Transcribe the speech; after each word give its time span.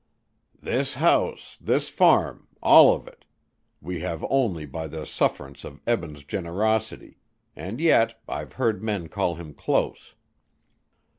"This 0.59 0.95
house 0.95 1.59
this 1.61 1.87
farm 1.89 2.47
all 2.59 2.91
of 2.95 3.07
it 3.07 3.23
we 3.79 3.99
have 3.99 4.25
only 4.31 4.65
by 4.65 4.87
the 4.87 5.05
sufferance 5.05 5.63
of 5.63 5.79
Eben's 5.85 6.23
generosity, 6.23 7.19
and 7.55 7.79
yet 7.79 8.19
I've 8.27 8.53
heard 8.53 8.81
men 8.81 9.09
call 9.09 9.35
him 9.35 9.53
close." 9.53 10.15